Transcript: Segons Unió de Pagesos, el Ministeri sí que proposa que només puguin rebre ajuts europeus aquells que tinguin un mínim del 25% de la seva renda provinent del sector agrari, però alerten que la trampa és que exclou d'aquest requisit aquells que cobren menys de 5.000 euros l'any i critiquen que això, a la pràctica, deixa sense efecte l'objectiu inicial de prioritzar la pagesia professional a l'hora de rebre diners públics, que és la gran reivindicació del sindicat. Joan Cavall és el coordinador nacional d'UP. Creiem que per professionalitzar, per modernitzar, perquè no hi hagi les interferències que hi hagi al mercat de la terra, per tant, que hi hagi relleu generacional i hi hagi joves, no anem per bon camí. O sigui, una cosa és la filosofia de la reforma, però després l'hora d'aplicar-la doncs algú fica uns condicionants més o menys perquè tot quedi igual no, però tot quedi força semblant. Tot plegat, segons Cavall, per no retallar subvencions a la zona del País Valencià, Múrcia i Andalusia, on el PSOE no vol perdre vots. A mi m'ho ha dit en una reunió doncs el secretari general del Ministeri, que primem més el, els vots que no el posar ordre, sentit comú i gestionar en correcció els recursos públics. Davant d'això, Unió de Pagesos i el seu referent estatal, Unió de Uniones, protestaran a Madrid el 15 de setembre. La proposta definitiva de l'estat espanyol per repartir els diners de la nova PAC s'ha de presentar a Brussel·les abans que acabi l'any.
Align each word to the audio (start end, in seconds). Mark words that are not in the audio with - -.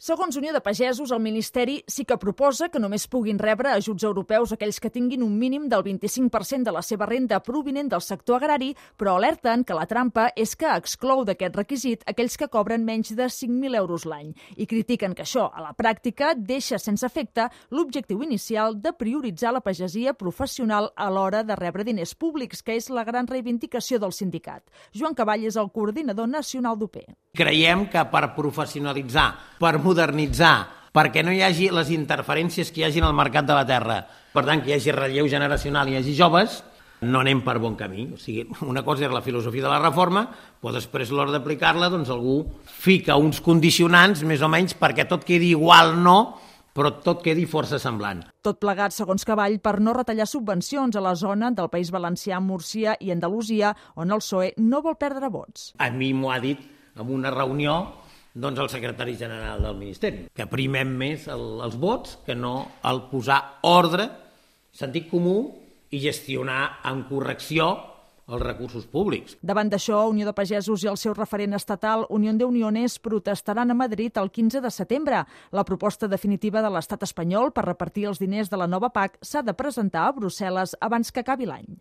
Segons 0.00 0.34
Unió 0.38 0.54
de 0.54 0.62
Pagesos, 0.62 1.10
el 1.12 1.20
Ministeri 1.20 1.74
sí 1.86 2.06
que 2.08 2.16
proposa 2.16 2.70
que 2.72 2.80
només 2.80 3.02
puguin 3.12 3.36
rebre 3.36 3.68
ajuts 3.68 4.06
europeus 4.08 4.54
aquells 4.54 4.78
que 4.80 4.88
tinguin 4.88 5.20
un 5.20 5.34
mínim 5.36 5.66
del 5.68 5.82
25% 5.84 6.64
de 6.64 6.72
la 6.72 6.80
seva 6.80 7.04
renda 7.04 7.42
provinent 7.44 7.90
del 7.92 8.00
sector 8.00 8.38
agrari, 8.38 8.70
però 8.96 9.18
alerten 9.18 9.60
que 9.60 9.76
la 9.76 9.84
trampa 9.90 10.30
és 10.32 10.56
que 10.56 10.70
exclou 10.72 11.20
d'aquest 11.28 11.58
requisit 11.60 12.08
aquells 12.08 12.38
que 12.40 12.48
cobren 12.48 12.88
menys 12.88 13.12
de 13.12 13.28
5.000 13.28 13.76
euros 13.82 14.08
l'any 14.08 14.32
i 14.56 14.64
critiquen 14.72 15.12
que 15.12 15.26
això, 15.28 15.50
a 15.52 15.66
la 15.66 15.74
pràctica, 15.76 16.32
deixa 16.32 16.80
sense 16.80 17.04
efecte 17.04 17.50
l'objectiu 17.68 18.24
inicial 18.24 18.80
de 18.80 18.96
prioritzar 18.96 19.52
la 19.52 19.60
pagesia 19.60 20.16
professional 20.16 20.94
a 20.96 21.12
l'hora 21.12 21.44
de 21.44 21.60
rebre 21.60 21.84
diners 21.84 22.16
públics, 22.16 22.64
que 22.64 22.80
és 22.80 22.88
la 22.88 23.04
gran 23.04 23.28
reivindicació 23.28 24.00
del 24.00 24.16
sindicat. 24.16 24.64
Joan 24.96 25.12
Cavall 25.12 25.44
és 25.44 25.60
el 25.60 25.68
coordinador 25.68 26.32
nacional 26.32 26.80
d'UP. 26.80 27.02
Creiem 27.36 27.84
que 27.92 28.08
per 28.08 28.30
professionalitzar, 28.32 29.28
per 29.60 29.76
modernitzar, 29.82 30.88
perquè 30.96 31.22
no 31.22 31.34
hi 31.34 31.44
hagi 31.44 31.68
les 31.74 31.92
interferències 31.92 32.72
que 32.72 32.82
hi 32.82 32.88
hagi 32.88 33.04
al 33.04 33.14
mercat 33.16 33.46
de 33.46 33.54
la 33.56 33.66
terra, 33.68 34.00
per 34.32 34.46
tant, 34.46 34.62
que 34.64 34.72
hi 34.72 34.78
hagi 34.78 34.94
relleu 34.96 35.28
generacional 35.28 35.90
i 35.90 35.94
hi 35.94 36.00
hagi 36.00 36.16
joves, 36.16 36.62
no 37.00 37.22
anem 37.22 37.40
per 37.44 37.58
bon 37.60 37.76
camí. 37.76 38.10
O 38.14 38.18
sigui, 38.20 38.44
una 38.68 38.82
cosa 38.84 39.06
és 39.06 39.12
la 39.12 39.24
filosofia 39.24 39.64
de 39.64 39.72
la 39.72 39.80
reforma, 39.80 40.26
però 40.60 40.74
després 40.76 41.12
l'hora 41.12 41.32
d'aplicar-la 41.32 41.88
doncs 41.92 42.12
algú 42.12 42.42
fica 42.64 43.16
uns 43.20 43.40
condicionants 43.44 44.24
més 44.28 44.42
o 44.44 44.50
menys 44.52 44.76
perquè 44.76 45.08
tot 45.08 45.24
quedi 45.28 45.52
igual 45.54 45.96
no, 46.00 46.18
però 46.76 46.92
tot 47.02 47.22
quedi 47.24 47.46
força 47.50 47.80
semblant. 47.82 48.22
Tot 48.44 48.60
plegat, 48.62 48.94
segons 48.94 49.24
Cavall, 49.26 49.58
per 49.60 49.78
no 49.82 49.94
retallar 49.96 50.28
subvencions 50.28 50.96
a 50.96 51.04
la 51.04 51.16
zona 51.18 51.50
del 51.52 51.70
País 51.72 51.90
Valencià, 51.90 52.40
Múrcia 52.40 52.94
i 53.00 53.10
Andalusia, 53.12 53.74
on 53.96 54.12
el 54.12 54.22
PSOE 54.22 54.52
no 54.62 54.82
vol 54.84 54.96
perdre 55.00 55.32
vots. 55.32 55.72
A 55.82 55.90
mi 55.90 56.12
m'ho 56.14 56.30
ha 56.30 56.38
dit 56.40 56.62
en 56.96 57.10
una 57.10 57.32
reunió 57.34 57.80
doncs 58.34 58.60
el 58.62 58.70
secretari 58.70 59.16
general 59.18 59.62
del 59.64 59.78
Ministeri, 59.78 60.26
que 60.34 60.46
primem 60.50 60.92
més 60.96 61.26
el, 61.30 61.46
els 61.64 61.76
vots 61.80 62.18
que 62.26 62.36
no 62.38 62.54
el 62.86 63.04
posar 63.10 63.40
ordre, 63.66 64.08
sentit 64.72 65.08
comú 65.10 65.38
i 65.90 65.98
gestionar 66.02 66.80
en 66.86 67.02
correcció 67.08 67.72
els 68.30 68.42
recursos 68.42 68.86
públics. 68.86 69.36
Davant 69.42 69.70
d'això, 69.72 70.04
Unió 70.06 70.28
de 70.28 70.34
Pagesos 70.36 70.84
i 70.84 70.90
el 70.90 70.98
seu 71.00 71.14
referent 71.16 71.56
estatal, 71.58 72.06
Unió 72.14 72.32
de 72.38 72.46
Uniones, 72.46 73.00
protestaran 73.02 73.70
a 73.70 73.74
Madrid 73.74 74.16
el 74.22 74.30
15 74.30 74.60
de 74.62 74.70
setembre. 74.70 75.24
La 75.50 75.66
proposta 75.66 76.06
definitiva 76.06 76.62
de 76.62 76.70
l'estat 76.70 77.02
espanyol 77.02 77.50
per 77.50 77.66
repartir 77.66 78.06
els 78.12 78.22
diners 78.22 78.50
de 78.50 78.60
la 78.60 78.70
nova 78.70 78.92
PAC 78.94 79.18
s'ha 79.20 79.42
de 79.42 79.56
presentar 79.58 80.06
a 80.06 80.14
Brussel·les 80.14 80.76
abans 80.80 81.10
que 81.10 81.26
acabi 81.26 81.50
l'any. 81.50 81.80